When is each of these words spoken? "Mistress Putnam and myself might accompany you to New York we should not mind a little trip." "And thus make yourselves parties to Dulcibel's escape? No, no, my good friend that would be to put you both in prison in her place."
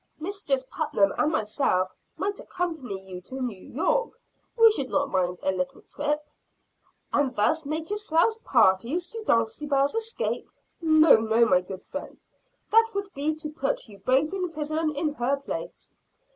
"Mistress 0.19 0.63
Putnam 0.71 1.13
and 1.19 1.31
myself 1.31 1.91
might 2.17 2.39
accompany 2.39 2.99
you 3.07 3.21
to 3.21 3.35
New 3.35 3.59
York 3.67 4.13
we 4.57 4.71
should 4.71 4.89
not 4.89 5.11
mind 5.11 5.37
a 5.43 5.51
little 5.51 5.83
trip." 5.83 6.27
"And 7.13 7.35
thus 7.35 7.67
make 7.67 7.91
yourselves 7.91 8.37
parties 8.43 9.05
to 9.11 9.21
Dulcibel's 9.23 9.93
escape? 9.93 10.49
No, 10.81 11.17
no, 11.17 11.45
my 11.45 11.61
good 11.61 11.83
friend 11.83 12.17
that 12.71 12.89
would 12.95 13.13
be 13.13 13.35
to 13.35 13.49
put 13.51 13.87
you 13.87 13.99
both 13.99 14.33
in 14.33 14.49
prison 14.51 14.89
in 14.95 15.13
her 15.13 15.37
place." 15.37 15.93